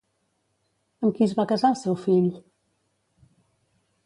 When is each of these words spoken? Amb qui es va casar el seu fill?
Amb 1.03 1.13
qui 1.19 1.25
es 1.27 1.35
va 1.41 1.45
casar 1.51 1.71
el 1.75 1.77
seu 1.83 1.99
fill? 2.07 2.27